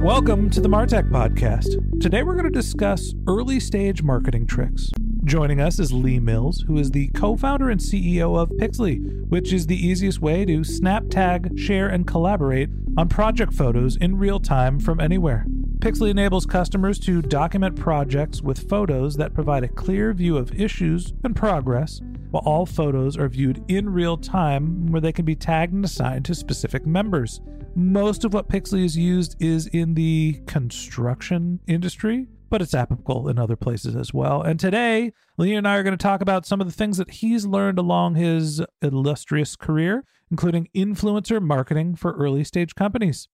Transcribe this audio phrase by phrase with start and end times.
[0.00, 2.00] Welcome to the Martech Podcast.
[2.00, 4.92] Today we're going to discuss early stage marketing tricks.
[5.24, 9.52] Joining us is Lee Mills, who is the co founder and CEO of Pixly, which
[9.52, 14.38] is the easiest way to snap, tag, share, and collaborate on project photos in real
[14.38, 15.44] time from anywhere.
[15.80, 21.12] Pixly enables customers to document projects with photos that provide a clear view of issues
[21.24, 25.72] and progress, while all photos are viewed in real time where they can be tagged
[25.72, 27.40] and assigned to specific members.
[27.78, 33.38] Most of what Pixly is used is in the construction industry, but it's applicable in
[33.38, 34.42] other places as well.
[34.42, 37.12] And today, Lee and I are going to talk about some of the things that
[37.12, 43.28] he's learned along his illustrious career, including influencer marketing for early stage companies.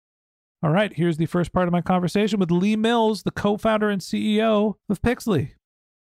[0.60, 3.90] All right, here's the first part of my conversation with Lee Mills, the co founder
[3.90, 5.52] and CEO of Pixly.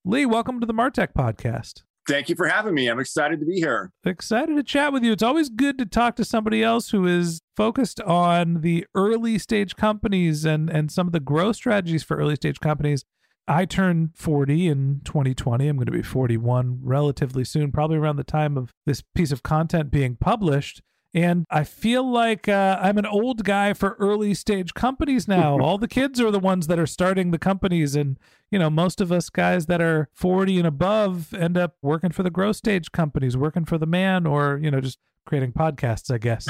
[0.05, 1.85] Lee, welcome to the Martech podcast.
[2.07, 2.87] Thank you for having me.
[2.89, 3.93] I'm excited to be here.
[4.05, 5.13] Excited to chat with you.
[5.13, 9.77] It's always good to talk to somebody else who is focused on the early stage
[9.77, 13.05] companies and and some of the growth strategies for early stage companies.
[13.49, 15.69] I turned 40 in 2020.
[15.69, 19.45] I'm going to be 41 relatively soon, probably around the time of this piece of
[19.45, 20.83] content being published.
[21.17, 25.59] And I feel like uh, I'm an old guy for early stage companies now.
[25.59, 27.97] All the kids are the ones that are starting the companies.
[27.97, 28.19] And,
[28.51, 32.23] you know, most of us guys that are 40 and above end up working for
[32.23, 36.19] the growth stage companies, working for the man, or, you know, just creating podcasts, I
[36.19, 36.47] guess.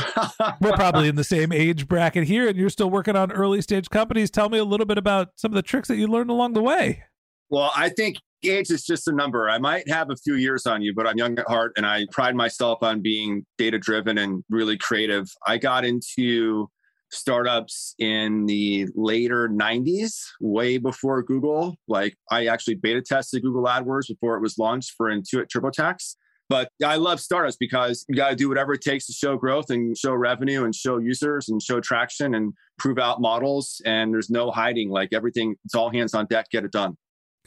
[0.60, 3.88] We're probably in the same age bracket here, and you're still working on early stage
[3.88, 4.32] companies.
[4.32, 6.62] Tell me a little bit about some of the tricks that you learned along the
[6.62, 7.04] way.
[7.50, 9.48] Well, I think age is just a number.
[9.48, 12.06] I might have a few years on you, but I'm young at heart and I
[12.10, 15.26] pride myself on being data driven and really creative.
[15.46, 16.68] I got into
[17.10, 21.74] startups in the later 90s, way before Google.
[21.88, 26.16] Like I actually beta tested Google AdWords before it was launched for Intuit TurboTax.
[26.48, 29.68] But I love startups because you got to do whatever it takes to show growth
[29.70, 33.80] and show revenue and show users and show traction and prove out models.
[33.84, 34.88] And there's no hiding.
[34.88, 36.96] Like everything, it's all hands on deck, get it done.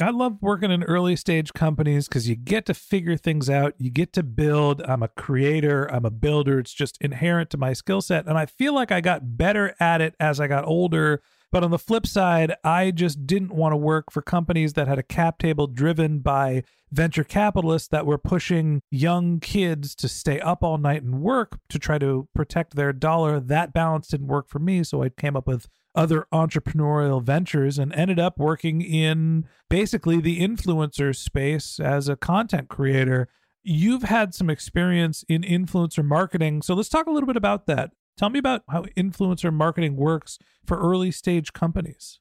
[0.02, 3.74] I love working in early stage companies because you get to figure things out.
[3.78, 4.82] You get to build.
[4.84, 6.60] I'm a creator, I'm a builder.
[6.60, 8.26] It's just inherent to my skill set.
[8.26, 11.22] And I feel like I got better at it as I got older.
[11.52, 15.00] But on the flip side, I just didn't want to work for companies that had
[15.00, 20.64] a cap table driven by venture capitalists that were pushing young kids to stay up
[20.64, 23.40] all night and work to try to protect their dollar.
[23.40, 24.84] That balance didn't work for me.
[24.84, 30.40] So I came up with other entrepreneurial ventures and ended up working in basically the
[30.40, 33.28] influencer space as a content creator.
[33.64, 36.62] You've had some experience in influencer marketing.
[36.62, 37.92] So let's talk a little bit about that.
[38.20, 42.20] Tell me about how influencer marketing works for early stage companies.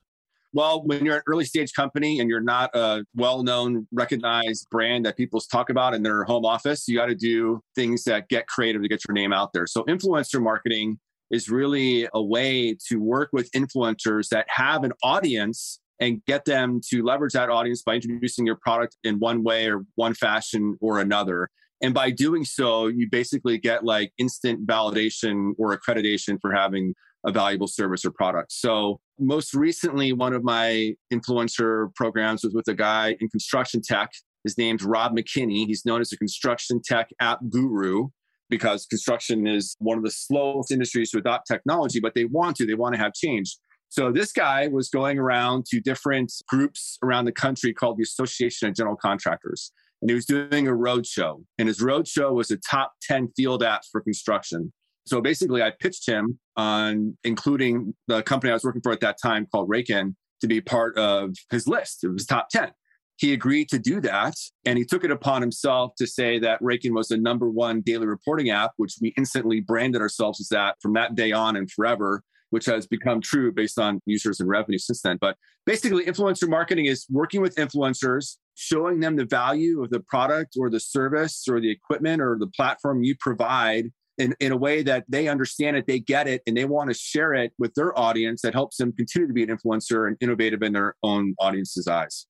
[0.53, 5.07] Well, when you're an early stage company and you're not a well known, recognized brand
[5.07, 8.47] that people talk about in their home office, you got to do things that get
[8.47, 9.67] creative to get your name out there.
[9.67, 11.01] So, influencer marketing
[11.33, 16.81] is really a way to work with influencers that have an audience and get them
[16.91, 21.01] to leverage that audience by introducing your product in one way or one fashion or
[21.01, 21.51] another.
[21.81, 26.95] And by doing so, you basically get like instant validation or accreditation for having
[27.25, 28.53] a valuable service or product.
[28.53, 34.11] So, most recently, one of my influencer programs was with a guy in construction tech.
[34.45, 35.67] His name's Rob McKinney.
[35.67, 38.09] He's known as a construction tech app guru
[38.49, 42.67] because construction is one of the slowest industries to adopt technology, but they want to,
[42.67, 43.59] they want to have change.
[43.91, 48.69] So this guy was going around to different groups around the country called the Association
[48.69, 49.73] of General Contractors.
[50.01, 51.43] And he was doing a road show.
[51.59, 54.73] And his road show was a top 10 field apps for construction.
[55.07, 59.17] So basically, I pitched him on including the company I was working for at that
[59.21, 62.05] time called Raken to be part of his list.
[62.05, 62.71] It was top 10.
[63.17, 64.35] He agreed to do that.
[64.65, 68.07] And he took it upon himself to say that Raken was the number one daily
[68.07, 72.23] reporting app, which we instantly branded ourselves as that from that day on and forever,
[72.51, 75.19] which has become true based on users and revenue since then.
[75.21, 75.37] But
[75.67, 80.69] basically, influencer marketing is working with influencers, showing them the value of the product or
[80.69, 83.85] the service or the equipment or the platform you provide
[84.19, 86.95] in, in a way that they understand it, they get it, and they want to
[86.95, 90.61] share it with their audience that helps them continue to be an influencer and innovative
[90.61, 92.27] in their own audience's eyes.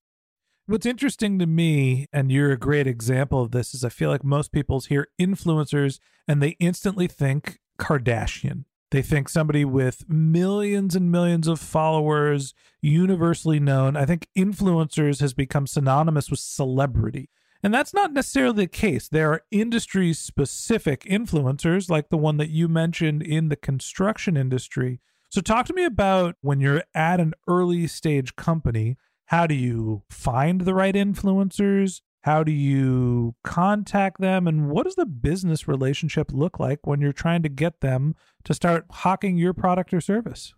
[0.67, 4.23] What's interesting to me, and you're a great example of this, is I feel like
[4.23, 5.99] most people hear influencers
[6.29, 8.65] and they instantly think Kardashian.
[8.91, 13.97] They think somebody with millions and millions of followers, universally known.
[13.97, 17.29] I think influencers has become synonymous with celebrity.
[17.63, 19.09] And that's not necessarily the case.
[19.09, 25.01] There are industry specific influencers, like the one that you mentioned in the construction industry.
[25.29, 28.97] So, talk to me about when you're at an early stage company,
[29.27, 32.01] how do you find the right influencers?
[32.29, 34.47] How do you contact them?
[34.47, 38.53] And what does the business relationship look like when you're trying to get them to
[38.53, 40.53] start hawking your product or service?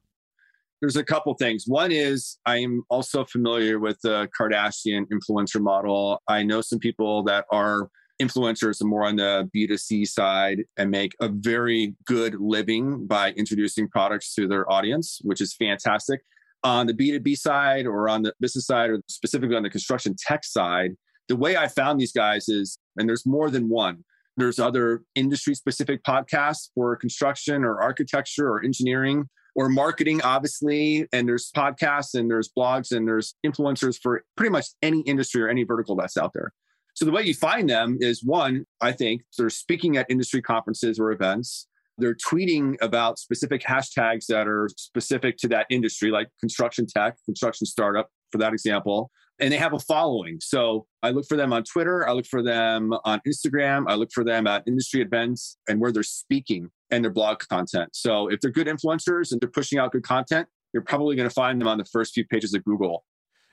[0.81, 1.67] there's a couple things.
[1.69, 6.21] One is I am also familiar with the Kardashian influencer model.
[6.27, 7.89] I know some people that are
[8.21, 13.89] influencers and more on the B2C side and make a very good living by introducing
[13.89, 16.23] products to their audience, which is fantastic.
[16.65, 20.45] On the B2B side or on the business side, or specifically on the construction tech
[20.45, 20.97] side,
[21.31, 24.05] the way I found these guys is, and there's more than one.
[24.37, 31.07] There's other industry specific podcasts for construction or architecture or engineering or marketing, obviously.
[31.13, 35.49] And there's podcasts and there's blogs and there's influencers for pretty much any industry or
[35.49, 36.53] any vertical that's out there.
[36.95, 40.99] So the way you find them is one, I think they're speaking at industry conferences
[40.99, 41.69] or events.
[41.97, 47.67] They're tweeting about specific hashtags that are specific to that industry, like construction tech, construction
[47.67, 49.13] startup, for that example.
[49.41, 50.39] And they have a following.
[50.41, 52.07] So I look for them on Twitter.
[52.07, 53.85] I look for them on Instagram.
[53.89, 57.91] I look for them at industry events and where they're speaking and their blog content.
[57.95, 61.35] So if they're good influencers and they're pushing out good content, you're probably going to
[61.35, 63.05] find them on the first few pages of Google.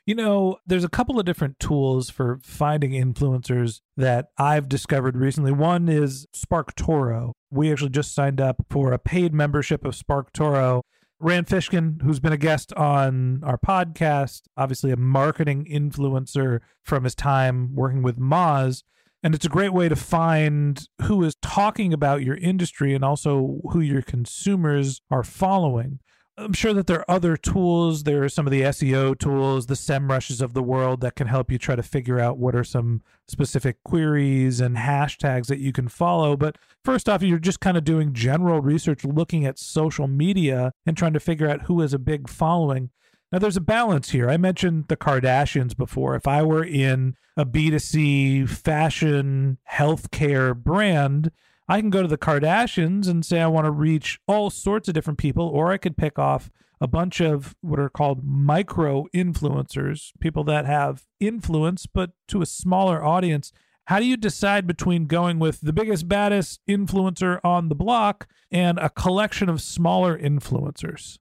[0.05, 5.51] You know, there's a couple of different tools for finding influencers that I've discovered recently.
[5.51, 7.33] One is SparkToro.
[7.51, 10.81] We actually just signed up for a paid membership of SparkToro.
[11.19, 17.15] Rand Fishkin, who's been a guest on our podcast, obviously a marketing influencer from his
[17.15, 18.83] time working with Moz,
[19.23, 23.59] and it's a great way to find who is talking about your industry and also
[23.71, 25.99] who your consumers are following.
[26.39, 28.03] I'm sure that there are other tools.
[28.03, 31.51] There are some of the SEO tools, the SEMrushes of the world that can help
[31.51, 35.87] you try to figure out what are some specific queries and hashtags that you can
[35.87, 36.37] follow.
[36.37, 40.95] But first off, you're just kind of doing general research, looking at social media and
[40.95, 42.91] trying to figure out who has a big following.
[43.31, 44.29] Now, there's a balance here.
[44.29, 46.15] I mentioned the Kardashians before.
[46.15, 51.31] If I were in a B2C fashion healthcare brand,
[51.67, 54.93] I can go to the Kardashians and say I want to reach all sorts of
[54.93, 56.49] different people, or I could pick off
[56.79, 62.45] a bunch of what are called micro influencers, people that have influence, but to a
[62.45, 63.51] smaller audience.
[63.85, 68.77] How do you decide between going with the biggest, baddest influencer on the block and
[68.79, 71.17] a collection of smaller influencers?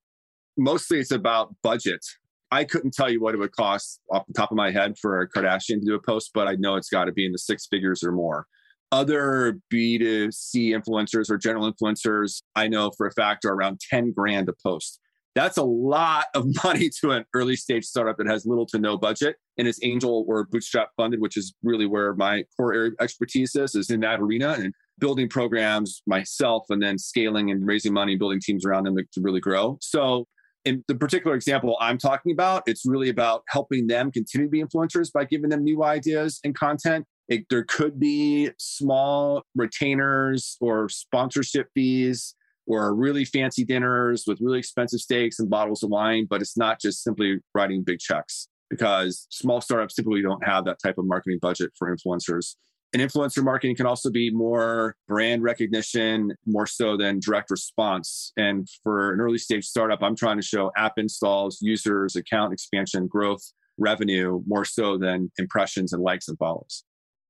[0.56, 2.04] mostly it's about budget.
[2.50, 5.20] I couldn't tell you what it would cost off the top of my head for
[5.20, 7.38] a Kardashian to do a post, but I know it's got to be in the
[7.38, 8.46] six figures or more.
[8.92, 14.48] Other B2C influencers or general influencers, I know for a fact are around 10 grand
[14.48, 15.00] a post.
[15.34, 18.96] That's a lot of money to an early stage startup that has little to no
[18.96, 22.94] budget and is angel or bootstrap funded, which is really where my core area of
[23.00, 27.92] expertise is, is in that arena and building programs myself and then scaling and raising
[27.92, 29.76] money, and building teams around them to really grow.
[29.82, 30.26] So
[30.64, 34.62] in the particular example I'm talking about, it's really about helping them continue to be
[34.62, 37.06] influencers by giving them new ideas and content.
[37.28, 42.34] It, there could be small retainers or sponsorship fees
[42.66, 46.80] or really fancy dinners with really expensive steaks and bottles of wine, but it's not
[46.80, 51.38] just simply writing big checks because small startups typically don't have that type of marketing
[51.40, 52.56] budget for influencers.
[52.92, 58.32] And influencer marketing can also be more brand recognition, more so than direct response.
[58.36, 63.06] And for an early stage startup, I'm trying to show app installs, users, account expansion,
[63.06, 63.42] growth,
[63.76, 66.84] revenue, more so than impressions and likes and follows.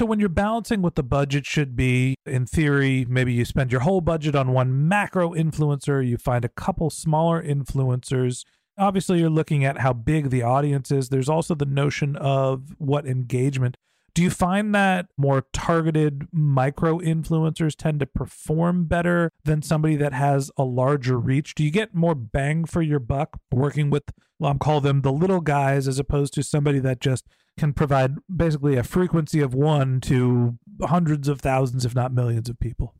[0.00, 3.82] So, when you're balancing what the budget should be, in theory, maybe you spend your
[3.82, 8.46] whole budget on one macro influencer, you find a couple smaller influencers.
[8.78, 11.10] Obviously, you're looking at how big the audience is.
[11.10, 13.76] There's also the notion of what engagement.
[14.14, 20.12] Do you find that more targeted micro influencers tend to perform better than somebody that
[20.12, 21.54] has a larger reach?
[21.54, 24.04] Do you get more bang for your buck working with,
[24.38, 27.26] well, I'll call them the little guys, as opposed to somebody that just
[27.58, 32.58] can provide basically a frequency of one to hundreds of thousands, if not millions of
[32.58, 32.94] people?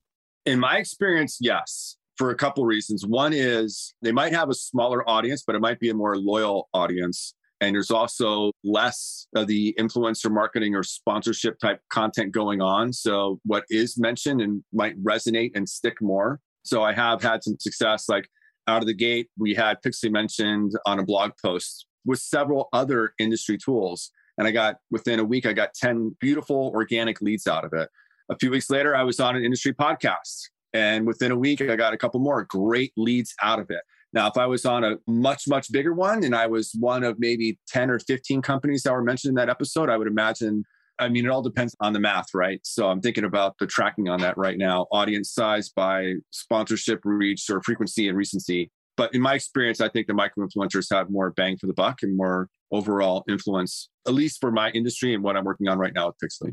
[0.47, 3.07] In my experience, yes, for a couple reasons.
[3.07, 6.69] One is they might have a smaller audience, but it might be a more loyal
[6.75, 7.35] audience.
[7.61, 12.93] And there's also less of the influencer marketing or sponsorship type content going on.
[12.93, 16.41] So what is mentioned and might resonate and stick more.
[16.63, 18.09] So I have had some success.
[18.09, 18.29] Like
[18.67, 23.13] out of the gate, we had Pixly mentioned on a blog post with several other
[23.19, 24.11] industry tools.
[24.39, 27.91] And I got within a week, I got 10 beautiful organic leads out of it.
[28.31, 30.49] A few weeks later, I was on an industry podcast.
[30.73, 33.83] And within a week, I got a couple more great leads out of it.
[34.13, 37.17] Now, if I was on a much, much bigger one and I was one of
[37.19, 40.65] maybe 10 or 15 companies that were mentioned in that episode, I would imagine.
[40.99, 42.61] I mean, it all depends on the math, right?
[42.63, 47.49] So I'm thinking about the tracking on that right now audience size by sponsorship reach
[47.49, 48.71] or frequency and recency.
[48.97, 52.03] But in my experience, I think the micro influencers have more bang for the buck
[52.03, 55.95] and more overall influence, at least for my industry and what I'm working on right
[55.95, 56.53] now with Pixly.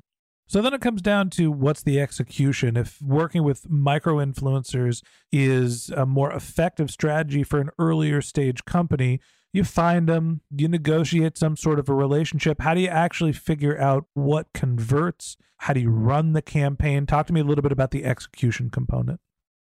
[0.49, 2.77] So then it comes down to what's the execution.
[2.77, 9.19] If working with micro influencers is a more effective strategy for an earlier stage company,
[9.51, 12.61] you find them, you negotiate some sort of a relationship.
[12.61, 15.35] How do you actually figure out what converts?
[15.57, 17.05] How do you run the campaign?
[17.05, 19.19] Talk to me a little bit about the execution component.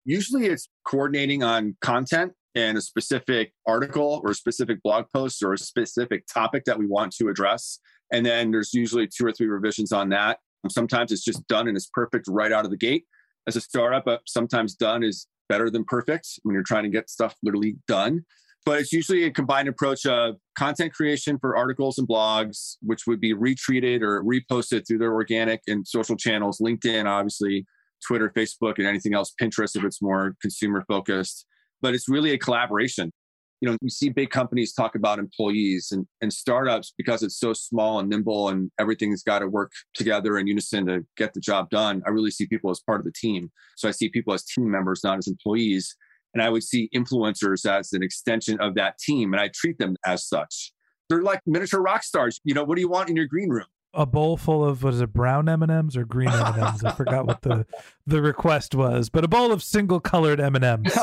[0.04, 5.52] Usually it's coordinating on content and a specific article or a specific blog post or
[5.52, 7.80] a specific topic that we want to address.
[8.12, 11.76] And then there's usually two or three revisions on that Sometimes it's just done and
[11.76, 13.04] it's perfect right out of the gate
[13.46, 17.08] as a startup, but sometimes done is better than perfect when you're trying to get
[17.08, 18.24] stuff literally done.
[18.66, 23.20] But it's usually a combined approach of content creation for articles and blogs, which would
[23.20, 27.64] be retweeted or reposted through their organic and social channels, LinkedIn, obviously,
[28.06, 31.46] Twitter, Facebook, and anything else, Pinterest if it's more consumer focused.
[31.80, 33.12] But it's really a collaboration
[33.60, 37.52] you know, we see big companies talk about employees and, and startups because it's so
[37.52, 41.68] small and nimble and everything's got to work together in unison to get the job
[41.68, 42.02] done.
[42.06, 43.50] I really see people as part of the team.
[43.76, 45.94] So I see people as team members, not as employees.
[46.32, 49.34] And I would see influencers as an extension of that team.
[49.34, 50.72] And I treat them as such.
[51.08, 52.40] They're like miniature rock stars.
[52.44, 53.66] You know, what do you want in your green room?
[53.92, 57.42] A bowl full of what is it brown m&ms or green m&ms i forgot what
[57.42, 57.66] the
[58.06, 60.98] the request was but a bowl of single colored m&ms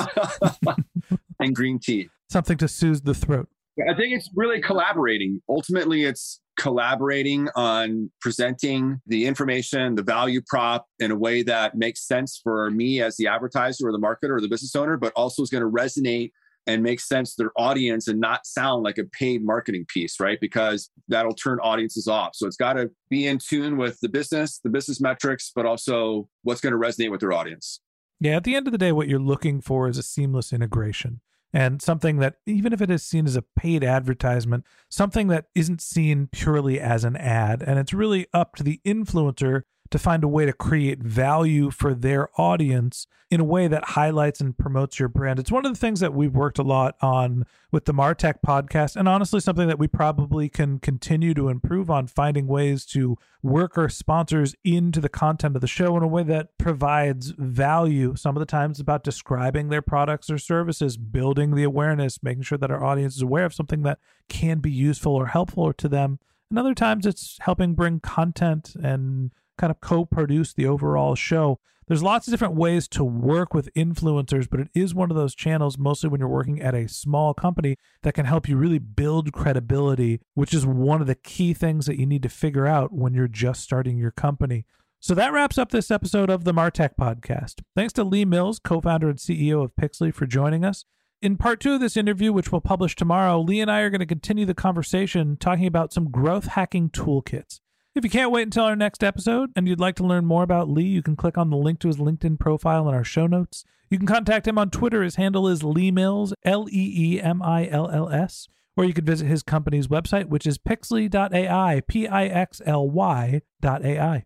[1.39, 3.47] and green tea something to soothe the throat.
[3.89, 5.41] I think it's really collaborating.
[5.47, 12.07] Ultimately, it's collaborating on presenting the information, the value prop in a way that makes
[12.07, 15.43] sense for me as the advertiser or the marketer or the business owner, but also
[15.43, 16.31] is going to resonate
[16.67, 20.39] and make sense to their audience and not sound like a paid marketing piece, right?
[20.39, 22.31] Because that'll turn audiences off.
[22.35, 26.27] So it's got to be in tune with the business, the business metrics, but also
[26.43, 27.79] what's going to resonate with their audience.
[28.19, 31.21] Yeah, at the end of the day, what you're looking for is a seamless integration
[31.53, 35.81] and something that, even if it is seen as a paid advertisement, something that isn't
[35.81, 37.63] seen purely as an ad.
[37.65, 41.93] And it's really up to the influencer to find a way to create value for
[41.93, 45.37] their audience in a way that highlights and promotes your brand.
[45.37, 48.95] It's one of the things that we've worked a lot on with the Martech podcast,
[48.95, 53.77] and honestly, something that we probably can continue to improve on finding ways to work
[53.77, 58.15] our sponsors into the content of the show in a way that provides value.
[58.15, 62.57] Some of the times about describing their products or services, building the awareness, making sure
[62.57, 66.19] that our audience is aware of something that can be useful or helpful to them.
[66.49, 71.59] And other times it's helping bring content and kind of co-produce the overall show.
[71.87, 75.33] There's lots of different ways to work with influencers, but it is one of those
[75.33, 79.31] channels, mostly when you're working at a small company, that can help you really build
[79.31, 83.13] credibility, which is one of the key things that you need to figure out when
[83.13, 84.65] you're just starting your company.
[84.99, 87.61] So that wraps up this episode of the Martech podcast.
[87.75, 90.83] Thanks to Lee Mills, co founder and CEO of Pixly, for joining us.
[91.21, 93.99] In part two of this interview, which we'll publish tomorrow, Lee and I are going
[93.99, 97.59] to continue the conversation talking about some growth hacking toolkits.
[97.97, 100.69] If you can't wait until our next episode and you'd like to learn more about
[100.69, 103.65] Lee, you can click on the link to his LinkedIn profile in our show notes.
[103.89, 105.01] You can contact him on Twitter.
[105.01, 108.49] His handle is Lee Mills, L E E M I L L S.
[108.75, 114.25] Or you could visit his company's website, which is pixly.ai, P I X L Y.ai.